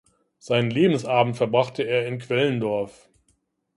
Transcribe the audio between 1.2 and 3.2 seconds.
verbrachte er in Quellendorf.